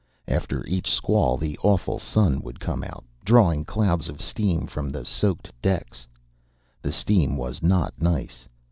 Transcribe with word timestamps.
After 0.27 0.65
each 0.65 0.89
squall, 0.89 1.37
the 1.37 1.59
awful 1.61 1.99
sun 1.99 2.41
would 2.41 2.59
come 2.59 2.83
out, 2.83 3.03
drawing 3.23 3.63
clouds 3.65 4.09
of 4.09 4.19
steam 4.19 4.65
from 4.65 4.89
the 4.89 5.05
soaked 5.05 5.51
decks. 5.61 6.07
The 6.81 6.91
steam 6.91 7.37
was 7.37 7.61
not 7.61 7.93
nice. 8.01 8.47